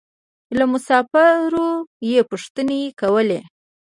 [0.57, 1.67] له مسافرو
[2.09, 3.39] يې پوښتنې کولې.